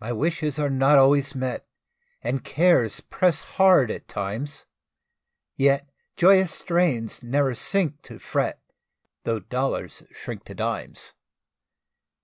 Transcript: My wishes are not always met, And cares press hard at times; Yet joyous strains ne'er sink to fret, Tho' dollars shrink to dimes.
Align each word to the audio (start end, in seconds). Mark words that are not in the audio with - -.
My 0.00 0.10
wishes 0.10 0.58
are 0.58 0.68
not 0.68 0.98
always 0.98 1.36
met, 1.36 1.68
And 2.20 2.42
cares 2.42 2.98
press 2.98 3.42
hard 3.44 3.92
at 3.92 4.08
times; 4.08 4.66
Yet 5.56 5.88
joyous 6.16 6.50
strains 6.52 7.22
ne'er 7.22 7.54
sink 7.54 8.02
to 8.10 8.18
fret, 8.18 8.60
Tho' 9.22 9.38
dollars 9.38 10.02
shrink 10.10 10.42
to 10.46 10.54
dimes. 10.56 11.12